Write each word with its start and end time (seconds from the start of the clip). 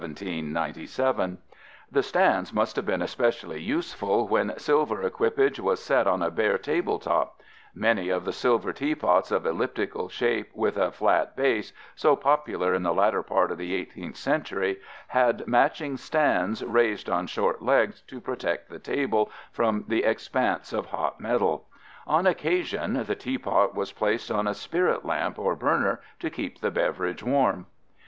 The 0.03 1.37
stands 2.01 2.51
must 2.53 2.75
have 2.75 2.87
been 2.87 3.03
especially 3.03 3.61
useful 3.61 4.27
when 4.27 4.57
silver 4.57 5.03
equipage 5.03 5.59
was 5.59 5.79
set 5.83 6.07
on 6.07 6.23
a 6.23 6.31
bare 6.31 6.57
table 6.57 6.97
top; 6.97 7.39
many 7.75 8.09
of 8.09 8.25
the 8.25 8.33
silver 8.33 8.73
teapots 8.73 9.29
of 9.31 9.45
elliptical 9.45 10.09
shape 10.09 10.49
with 10.55 10.75
a 10.75 10.91
flat 10.91 11.35
base, 11.35 11.71
so 11.95 12.15
popular 12.15 12.73
in 12.73 12.81
the 12.81 12.95
latter 12.95 13.21
part 13.21 13.51
of 13.51 13.59
the 13.59 13.79
18th 13.79 14.15
century, 14.15 14.77
had 15.09 15.45
matching 15.45 15.97
stands 15.97 16.63
raised 16.65 17.07
on 17.07 17.27
short 17.27 17.61
legs 17.61 18.01
to 18.07 18.19
protect 18.19 18.71
the 18.71 18.79
table 18.79 19.29
from 19.51 19.85
the 19.87 20.03
expanse 20.03 20.73
of 20.73 20.87
hot 20.87 21.19
metal. 21.21 21.67
On 22.07 22.25
occasion 22.25 23.03
the 23.05 23.13
teapot 23.15 23.75
was 23.75 23.91
placed 23.91 24.31
on 24.31 24.47
a 24.47 24.55
spirit 24.55 25.05
lamp 25.05 25.37
or 25.37 25.55
burner 25.55 26.01
to 26.21 26.31
keep 26.31 26.59
the 26.59 26.71
beverage 26.71 27.21
warm. 27.21 27.67